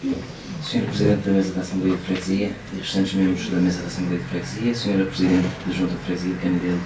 Sr. 0.00 0.84
Presidente 0.86 1.26
da 1.26 1.32
Mesa 1.32 1.52
da 1.54 1.60
Assembleia 1.60 1.96
de 1.96 2.02
Freguesia 2.04 2.52
e 2.72 2.78
restantes 2.78 3.14
membros 3.14 3.48
da 3.48 3.56
Mesa 3.56 3.80
da 3.80 3.86
Assembleia 3.88 4.20
de 4.20 4.28
Freguesia, 4.28 4.70
Sra. 4.72 5.04
Presidente 5.04 5.48
da 5.66 5.72
Junta 5.72 5.92
de 5.94 6.04
Freguesia 6.04 6.34
de 6.34 6.40
Canidelo 6.40 6.80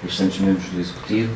e 0.00 0.06
restantes 0.06 0.38
membros 0.38 0.64
do 0.66 0.80
Executivo, 0.80 1.32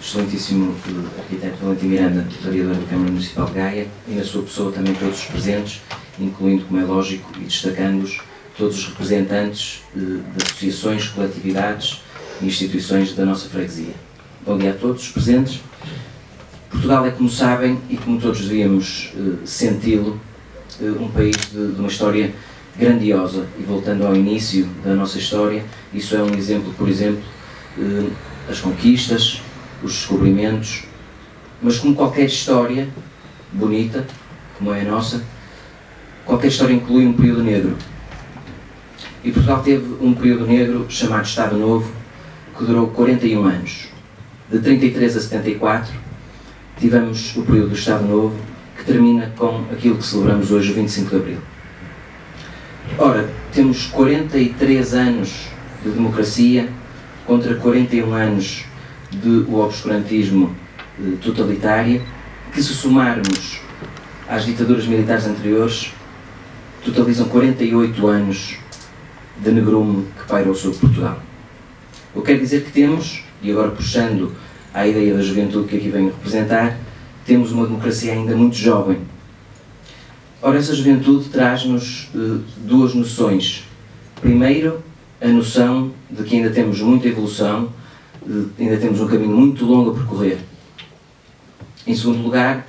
Excelentíssimo 0.00 0.74
Arquiteto 1.18 1.56
Valentim 1.62 1.86
Miranda, 1.86 2.26
Vereador 2.42 2.76
da 2.76 2.86
Câmara 2.86 3.10
Municipal 3.10 3.46
de 3.46 3.52
Gaia, 3.52 3.86
e 4.08 4.12
na 4.12 4.24
sua 4.24 4.42
pessoa 4.42 4.72
também 4.72 4.94
todos 4.94 5.18
os 5.18 5.24
presentes, 5.26 5.82
incluindo, 6.18 6.64
como 6.64 6.80
é 6.80 6.84
lógico, 6.84 7.30
e 7.36 7.44
destacando-os, 7.44 8.20
todos 8.56 8.78
os 8.78 8.86
representantes 8.88 9.82
eh, 9.94 10.00
de 10.00 10.44
associações, 10.44 11.08
coletividades 11.08 12.00
e 12.40 12.46
instituições 12.46 13.14
da 13.14 13.26
nossa 13.26 13.48
freguesia. 13.50 13.94
Bom 14.46 14.56
dia 14.56 14.70
a 14.70 14.74
todos 14.74 15.02
os 15.02 15.08
presentes. 15.10 15.60
Portugal 16.78 17.06
é, 17.06 17.10
como 17.10 17.28
sabem, 17.28 17.76
e 17.90 17.96
como 17.96 18.20
todos 18.20 18.46
devíamos 18.46 19.12
eh, 19.16 19.44
senti-lo, 19.44 20.20
eh, 20.80 20.84
um 20.84 21.08
país 21.08 21.34
de, 21.50 21.72
de, 21.72 21.78
uma 21.80 21.88
história 21.88 22.32
grandiosa. 22.78 23.46
E 23.58 23.64
voltando 23.64 24.06
ao 24.06 24.14
início 24.14 24.64
da 24.84 24.94
nossa 24.94 25.18
história, 25.18 25.64
isso 25.92 26.14
é 26.14 26.22
um 26.22 26.32
exemplo, 26.34 26.72
por 26.78 26.88
exemplo, 26.88 27.20
eh, 27.76 28.06
as 28.48 28.60
conquistas, 28.60 29.42
os 29.82 29.92
descobrimentos, 29.92 30.84
mas 31.60 31.78
como 31.78 31.96
qualquer 31.96 32.26
história 32.26 32.88
bonita, 33.52 34.06
como 34.56 34.72
é 34.72 34.82
a 34.82 34.84
nossa, 34.84 35.24
qualquer 36.24 36.46
história 36.46 36.74
inclui 36.74 37.04
um 37.04 37.12
período 37.12 37.42
negro. 37.42 37.76
E 39.24 39.32
Portugal 39.32 39.64
teve 39.64 39.96
um 40.00 40.14
período 40.14 40.46
negro 40.46 40.86
chamado 40.88 41.24
Estado 41.24 41.56
Novo, 41.56 41.90
que 42.56 42.64
durou 42.64 42.86
41 42.86 43.44
anos. 43.44 43.88
De 44.48 44.60
33 44.60 45.16
a 45.16 45.20
74, 45.20 46.07
tivemos 46.78 47.36
o 47.36 47.42
período 47.42 47.70
do 47.70 47.74
Estado 47.74 48.06
Novo, 48.06 48.36
que 48.76 48.84
termina 48.84 49.32
com 49.36 49.64
aquilo 49.72 49.96
que 49.96 50.04
celebramos 50.04 50.50
hoje, 50.50 50.70
o 50.70 50.74
25 50.74 51.10
de 51.10 51.16
Abril. 51.16 51.38
Ora, 52.96 53.28
temos 53.52 53.86
43 53.86 54.94
anos 54.94 55.48
de 55.82 55.90
democracia 55.90 56.68
contra 57.26 57.54
41 57.56 58.12
anos 58.12 58.64
de 59.10 59.44
o 59.48 59.56
obscurantismo 59.56 60.54
eh, 60.98 61.16
totalitário, 61.20 62.02
que 62.52 62.62
se 62.62 62.72
somarmos 62.72 63.60
às 64.28 64.46
ditaduras 64.46 64.86
militares 64.86 65.26
anteriores, 65.26 65.92
totalizam 66.84 67.28
48 67.28 68.06
anos 68.06 68.58
de 69.36 69.52
negrume 69.52 70.06
que 70.18 70.26
pairou 70.28 70.54
sobre 70.54 70.78
Portugal. 70.78 71.22
Eu 72.14 72.22
quero 72.22 72.40
dizer 72.40 72.64
que 72.64 72.72
temos, 72.72 73.22
e 73.42 73.50
agora 73.50 73.70
puxando 73.70 74.32
à 74.78 74.86
ideia 74.86 75.12
da 75.12 75.20
juventude 75.20 75.68
que 75.68 75.76
aqui 75.76 75.88
venho 75.88 76.06
representar, 76.06 76.78
temos 77.26 77.50
uma 77.50 77.66
democracia 77.66 78.12
ainda 78.12 78.36
muito 78.36 78.56
jovem. 78.56 78.98
Ora, 80.40 80.56
essa 80.56 80.72
juventude 80.72 81.28
traz-nos 81.30 82.08
uh, 82.14 82.40
duas 82.58 82.94
noções. 82.94 83.64
Primeiro, 84.20 84.80
a 85.20 85.26
noção 85.26 85.90
de 86.08 86.22
que 86.22 86.36
ainda 86.36 86.50
temos 86.50 86.80
muita 86.80 87.08
evolução, 87.08 87.70
ainda 88.56 88.76
temos 88.76 89.00
um 89.00 89.08
caminho 89.08 89.36
muito 89.36 89.64
longo 89.64 89.90
a 89.90 89.94
percorrer. 89.94 90.38
Em 91.84 91.94
segundo 91.94 92.22
lugar, 92.22 92.64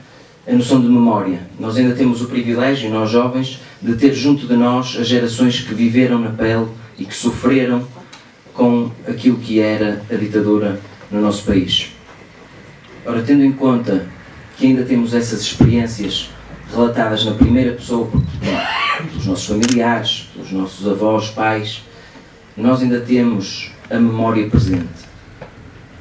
a 0.48 0.54
noção 0.54 0.82
de 0.82 0.88
memória. 0.88 1.42
Nós 1.60 1.78
ainda 1.78 1.94
temos 1.94 2.24
o 2.24 2.26
privilégio, 2.26 2.90
nós 2.90 3.12
jovens, 3.12 3.60
de 3.80 3.96
ter 3.96 4.14
junto 4.14 4.48
de 4.48 4.56
nós 4.56 4.98
as 5.00 5.08
gerações 5.08 5.60
que 5.60 5.76
viveram 5.76 6.18
na 6.18 6.32
pele 6.32 6.66
e 6.98 7.06
que 7.06 7.14
sofreram 7.14 7.88
com 8.52 8.90
aquilo 9.08 9.38
que 9.38 9.60
era 9.60 10.02
a 10.10 10.16
ditadura 10.16 10.82
no 11.12 11.22
nosso 11.22 11.44
país. 11.44 11.99
Ora, 13.10 13.24
tendo 13.24 13.44
em 13.44 13.52
conta 13.52 14.06
que 14.56 14.68
ainda 14.68 14.84
temos 14.84 15.16
essas 15.16 15.42
experiências 15.42 16.30
relatadas 16.72 17.26
na 17.26 17.32
primeira 17.32 17.72
pessoa 17.72 18.08
pelos 19.00 19.26
nossos 19.26 19.48
familiares, 19.48 20.30
pelos 20.32 20.52
nossos 20.52 20.88
avós, 20.88 21.32
pais, 21.32 21.82
nós 22.56 22.84
ainda 22.84 23.00
temos 23.00 23.72
a 23.90 23.96
memória 23.96 24.48
presente. 24.48 25.10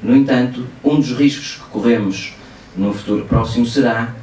No 0.03 0.15
entanto, 0.15 0.67
um 0.85 0.97
dos 0.97 1.13
riscos 1.13 1.55
que 1.55 1.71
corremos 1.71 2.35
num 2.77 2.93
futuro 2.93 3.25
próximo 3.25 3.65
será 3.65 4.15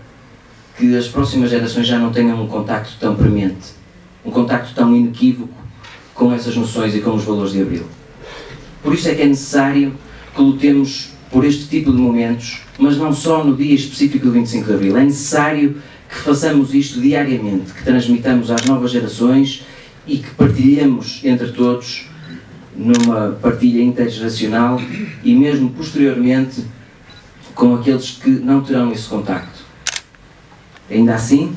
que 0.78 0.96
as 0.96 1.08
próximas 1.08 1.50
gerações 1.50 1.88
já 1.88 1.98
não 1.98 2.12
tenham 2.12 2.40
um 2.40 2.46
contacto 2.46 2.94
tão 3.00 3.16
premente, 3.16 3.74
um 4.24 4.30
contacto 4.30 4.76
tão 4.76 4.96
inequívoco 4.96 5.56
com 6.14 6.32
essas 6.32 6.56
noções 6.56 6.94
e 6.94 7.02
com 7.02 7.16
os 7.16 7.24
valores 7.24 7.52
de 7.52 7.64
Abril. 7.64 7.88
Por 8.84 8.94
isso 8.94 9.10
é 9.10 9.16
que 9.16 9.24
é 9.24 9.26
necessário 9.26 9.98
que 10.36 10.40
lutemos 10.40 11.15
por 11.32 11.44
este 11.44 11.66
tipo 11.66 11.92
de 11.92 11.98
momentos, 11.98 12.62
mas 12.78 12.98
não 12.98 13.14
só 13.14 13.44
no 13.44 13.56
dia 13.56 13.76
específico 13.76 14.26
do 14.26 14.32
25 14.32 14.66
de 14.66 14.74
Abril. 14.74 14.98
É 14.98 15.04
necessário 15.04 15.78
que 16.10 16.16
façamos 16.16 16.74
isto 16.74 17.02
diariamente, 17.02 17.74
que 17.74 17.84
transmitamos 17.84 18.52
às 18.52 18.64
novas 18.66 18.92
gerações 18.92 19.66
e 20.08 20.18
que 20.18 20.30
partilhemos 20.32 21.22
entre 21.24 21.52
todos 21.52 22.08
numa 22.76 23.32
partilha 23.42 23.82
intergeracional 23.82 24.80
e 25.24 25.34
mesmo 25.34 25.70
posteriormente 25.70 26.64
com 27.54 27.76
aqueles 27.76 28.12
que 28.12 28.30
não 28.30 28.62
terão 28.62 28.92
esse 28.92 29.08
contacto. 29.08 29.64
Ainda 30.90 31.16
assim, 31.16 31.56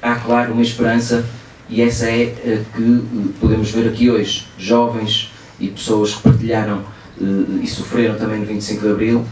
há, 0.00 0.14
claro, 0.16 0.52
uma 0.52 0.62
esperança 0.62 1.24
e 1.68 1.80
essa 1.82 2.06
é 2.06 2.24
a 2.24 2.76
que 2.76 3.34
podemos 3.40 3.70
ver 3.70 3.88
aqui 3.88 4.10
hoje. 4.10 4.46
Jovens 4.58 5.30
e 5.58 5.68
pessoas 5.68 6.14
que 6.14 6.22
partilharam 6.22 6.84
e 7.62 7.66
sofreram 7.66 8.16
também 8.16 8.40
no 8.40 8.46
25 8.46 8.80
de 8.80 8.88
Abril 8.90 9.24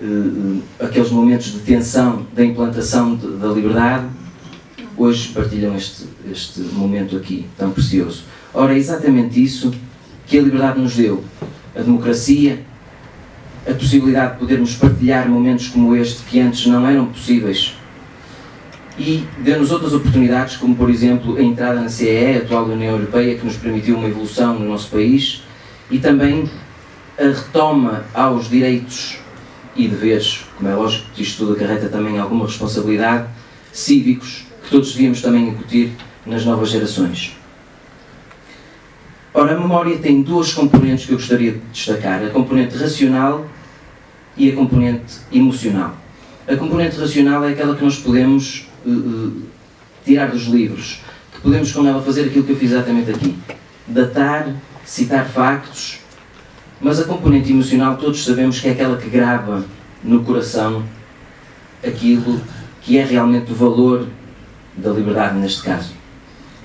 uh, 0.00 0.62
aqueles 0.80 1.10
momentos 1.10 1.52
de 1.52 1.58
tensão 1.60 2.26
da 2.34 2.44
implantação 2.44 3.14
de, 3.14 3.26
da 3.36 3.48
liberdade, 3.48 4.06
hoje 4.96 5.28
partilham 5.28 5.74
este, 5.74 6.04
este 6.30 6.60
momento 6.60 7.16
aqui 7.16 7.46
tão 7.58 7.70
precioso. 7.70 8.24
Ora, 8.52 8.74
é 8.74 8.78
exatamente 8.78 9.42
isso 9.42 9.72
que 10.26 10.38
a 10.38 10.42
liberdade 10.42 10.80
nos 10.80 10.94
deu. 10.94 11.22
A 11.76 11.80
democracia, 11.82 12.64
a 13.68 13.74
possibilidade 13.74 14.34
de 14.34 14.38
podermos 14.38 14.74
partilhar 14.76 15.28
momentos 15.28 15.68
como 15.68 15.94
este 15.96 16.22
que 16.24 16.40
antes 16.40 16.66
não 16.66 16.86
eram 16.86 17.06
possíveis 17.06 17.74
e 18.98 19.26
deu-nos 19.38 19.72
outras 19.72 19.92
oportunidades, 19.92 20.56
como 20.56 20.74
por 20.74 20.88
exemplo 20.88 21.36
a 21.36 21.42
entrada 21.42 21.80
na 21.80 21.88
CEE, 21.88 22.36
a 22.36 22.38
atual 22.38 22.66
União 22.66 22.92
Europeia, 22.92 23.36
que 23.36 23.44
nos 23.44 23.56
permitiu 23.56 23.96
uma 23.96 24.08
evolução 24.08 24.58
no 24.58 24.68
nosso 24.68 24.88
país, 24.88 25.42
e 25.90 25.98
também 25.98 26.48
a 27.18 27.22
retoma 27.22 28.04
aos 28.12 28.48
direitos 28.48 29.18
e 29.76 29.88
deveres, 29.88 30.44
como 30.56 30.68
é 30.68 30.74
lógico 30.74 31.06
que 31.14 31.22
isto 31.22 31.38
tudo 31.38 31.54
acarreta 31.54 31.88
também 31.88 32.18
alguma 32.18 32.46
responsabilidade, 32.46 33.28
cívicos, 33.72 34.44
que 34.62 34.70
todos 34.70 34.92
devíamos 34.92 35.20
também 35.20 35.48
incutir 35.48 35.92
nas 36.26 36.44
novas 36.44 36.70
gerações. 36.70 37.36
Ora, 39.32 39.56
a 39.56 39.60
memória 39.60 39.98
tem 39.98 40.22
duas 40.22 40.52
componentes 40.52 41.06
que 41.06 41.12
eu 41.12 41.18
gostaria 41.18 41.52
de 41.52 41.58
destacar: 41.72 42.22
a 42.22 42.30
componente 42.30 42.76
racional 42.76 43.44
e 44.36 44.50
a 44.50 44.54
componente 44.54 45.16
emocional. 45.32 45.96
A 46.46 46.56
componente 46.56 46.96
racional 46.96 47.44
é 47.44 47.52
aquela 47.52 47.74
que 47.74 47.82
nós 47.82 47.96
podemos 47.96 48.68
uh, 48.86 49.42
tirar 50.04 50.30
dos 50.30 50.44
livros, 50.44 51.00
que 51.34 51.40
podemos 51.40 51.72
com 51.72 51.86
ela 51.86 52.00
fazer 52.02 52.26
aquilo 52.26 52.44
que 52.44 52.52
eu 52.52 52.56
fiz 52.56 52.70
exatamente 52.70 53.10
aqui: 53.10 53.36
datar, 53.88 54.54
citar 54.84 55.26
factos, 55.26 55.98
mas 56.84 57.00
a 57.00 57.04
componente 57.04 57.50
emocional 57.50 57.96
todos 57.96 58.22
sabemos 58.22 58.60
que 58.60 58.68
é 58.68 58.72
aquela 58.72 58.98
que 58.98 59.08
grava 59.08 59.64
no 60.04 60.22
coração 60.22 60.84
aquilo 61.82 62.38
que 62.82 62.98
é 62.98 63.04
realmente 63.04 63.50
o 63.52 63.54
valor 63.54 64.06
da 64.76 64.90
liberdade 64.90 65.38
neste 65.38 65.62
caso. 65.62 65.94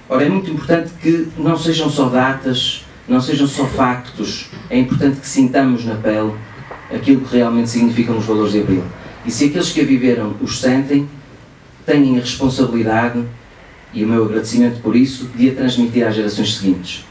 Ora, 0.09 0.25
é 0.25 0.29
muito 0.29 0.52
importante 0.52 0.91
que 1.02 1.29
não 1.38 1.58
sejam 1.58 1.90
só 1.90 2.09
datas, 2.09 2.85
não 3.08 3.22
sejam 3.22 3.47
só 3.47 3.66
factos, 3.66 4.50
é 4.69 4.78
importante 4.78 5.22
que 5.22 5.28
sintamos 5.28 5.85
na 5.85 5.96
pele 5.96 6.34
aquilo 6.94 7.22
que 7.22 7.38
realmente 7.38 7.69
significam 7.69 8.18
os 8.18 8.25
valores 8.25 8.52
de 8.52 8.59
Abril. 8.59 8.84
E 9.25 9.31
se 9.31 9.46
aqueles 9.46 9.72
que 9.72 9.79
a 9.79 9.85
viveram 9.85 10.35
os 10.41 10.59
sentem, 10.59 11.08
têm 11.85 12.17
a 12.17 12.20
responsabilidade, 12.20 13.23
e 13.93 14.03
o 14.03 14.08
meu 14.08 14.26
agradecimento 14.26 14.82
por 14.82 14.97
isso, 14.97 15.29
de 15.34 15.49
a 15.49 15.55
transmitir 15.55 16.05
às 16.05 16.14
gerações 16.14 16.58
seguintes. 16.58 17.05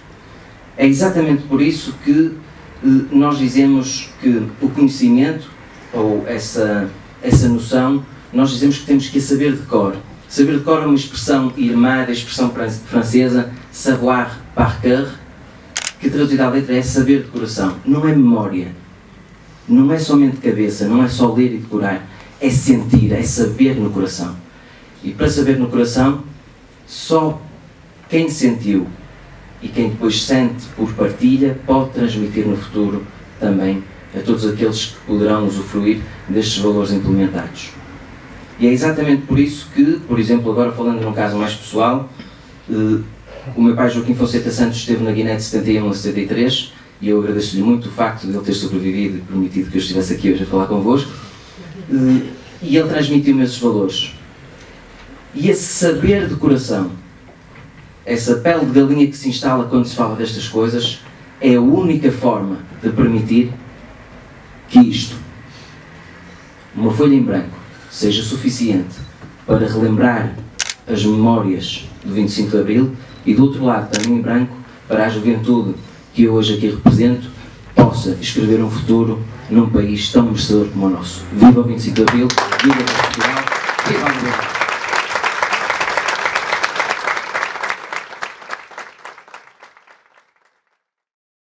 É 0.76 0.86
exatamente 0.86 1.44
por 1.44 1.62
isso 1.62 1.94
que 2.04 2.36
nós 2.82 3.38
dizemos 3.38 4.10
que 4.20 4.46
o 4.60 4.68
conhecimento, 4.68 5.50
ou 5.92 6.24
essa, 6.26 6.88
essa 7.22 7.48
noção, 7.48 8.04
nós 8.32 8.50
dizemos 8.50 8.78
que 8.78 8.86
temos 8.86 9.08
que 9.08 9.20
saber 9.20 9.56
de 9.56 9.62
cor. 9.62 9.96
Saber 10.28 10.58
de 10.58 10.64
cor 10.64 10.82
é 10.82 10.86
uma 10.86 10.94
expressão 10.94 11.52
irmã 11.56 12.04
da 12.04 12.12
expressão 12.12 12.52
francesa 12.86 13.50
savoir 13.72 14.40
par 14.54 14.80
cœur, 14.80 15.08
que 16.00 16.10
traduzida 16.10 16.46
à 16.46 16.50
letra 16.50 16.76
é 16.76 16.82
saber 16.82 17.24
de 17.24 17.30
coração. 17.30 17.76
Não 17.84 18.06
é 18.06 18.14
memória. 18.14 18.72
Não 19.68 19.92
é 19.92 19.98
somente 19.98 20.36
cabeça, 20.36 20.86
não 20.86 21.02
é 21.02 21.08
só 21.08 21.32
ler 21.32 21.54
e 21.54 21.58
decorar. 21.58 22.06
É 22.40 22.50
sentir, 22.50 23.12
é 23.12 23.22
saber 23.22 23.74
no 23.74 23.90
coração. 23.90 24.36
E 25.02 25.12
para 25.12 25.28
saber 25.28 25.58
no 25.58 25.68
coração, 25.68 26.22
só 26.86 27.40
quem 28.08 28.28
sentiu 28.28 28.86
e 29.62 29.68
quem 29.68 29.90
depois 29.90 30.22
sente 30.22 30.66
por 30.76 30.92
partilha 30.92 31.58
pode 31.66 31.90
transmitir 31.90 32.46
no 32.46 32.56
futuro 32.56 33.04
também 33.40 33.82
a 34.16 34.20
todos 34.20 34.46
aqueles 34.46 34.86
que 34.86 35.06
poderão 35.06 35.46
usufruir 35.46 36.00
destes 36.28 36.58
valores 36.58 36.92
implementados. 36.92 37.70
E 38.58 38.66
é 38.66 38.72
exatamente 38.72 39.22
por 39.22 39.38
isso 39.38 39.68
que, 39.74 40.00
por 40.06 40.18
exemplo, 40.18 40.50
agora 40.50 40.72
falando 40.72 41.00
num 41.02 41.12
caso 41.12 41.36
mais 41.36 41.54
pessoal, 41.54 42.10
uh, 42.68 43.04
o 43.54 43.62
meu 43.62 43.74
pai 43.74 43.90
Joaquim 43.90 44.14
Fonseca 44.14 44.50
Santos 44.50 44.78
esteve 44.78 45.04
na 45.04 45.12
Guiné 45.12 45.36
de 45.36 45.42
71 45.42 45.88
a 45.88 45.94
73 45.94 46.72
e 47.00 47.08
eu 47.08 47.20
agradeço-lhe 47.20 47.62
muito 47.62 47.88
o 47.88 47.92
facto 47.92 48.26
de 48.26 48.32
ele 48.32 48.44
ter 48.44 48.54
sobrevivido 48.54 49.18
e 49.18 49.20
permitido 49.20 49.70
que 49.70 49.76
eu 49.76 49.80
estivesse 49.80 50.14
aqui 50.14 50.32
hoje 50.32 50.42
a 50.42 50.46
falar 50.46 50.66
convosco. 50.66 51.10
Uh, 51.88 52.22
e 52.60 52.76
ele 52.76 52.88
transmitiu-me 52.88 53.44
esses 53.44 53.58
valores. 53.58 54.12
E 55.34 55.48
esse 55.48 55.62
saber 55.62 56.26
de 56.26 56.34
coração, 56.34 56.90
essa 58.08 58.36
pele 58.36 58.64
de 58.64 58.72
galinha 58.72 59.06
que 59.06 59.16
se 59.16 59.28
instala 59.28 59.66
quando 59.66 59.86
se 59.86 59.94
fala 59.94 60.16
destas 60.16 60.48
coisas, 60.48 61.00
é 61.40 61.56
a 61.56 61.60
única 61.60 62.10
forma 62.10 62.56
de 62.82 62.88
permitir 62.88 63.52
que 64.66 64.78
isto, 64.78 65.14
uma 66.74 66.90
folha 66.90 67.14
em 67.14 67.22
branco, 67.22 67.58
seja 67.90 68.22
suficiente 68.22 68.96
para 69.46 69.66
relembrar 69.66 70.34
as 70.86 71.04
memórias 71.04 71.86
do 72.02 72.14
25 72.14 72.50
de 72.50 72.56
Abril 72.56 72.96
e, 73.26 73.34
do 73.34 73.44
outro 73.44 73.62
lado, 73.62 73.90
também 73.90 74.18
em 74.18 74.22
branco, 74.22 74.56
para 74.88 75.04
a 75.04 75.08
juventude 75.10 75.74
que 76.14 76.22
eu 76.22 76.32
hoje 76.32 76.54
aqui 76.54 76.68
represento, 76.68 77.28
possa 77.74 78.16
escrever 78.22 78.62
um 78.64 78.70
futuro 78.70 79.22
num 79.50 79.68
país 79.68 80.10
tão 80.10 80.22
merecedor 80.22 80.66
como 80.68 80.86
o 80.86 80.90
nosso. 80.90 81.24
Viva 81.30 81.60
o 81.60 81.64
25 81.64 81.94
de 81.94 82.02
Abril, 82.02 82.28
viva 82.62 82.84
Portugal, 82.84 83.44
viva 83.86 84.06
a 84.54 84.57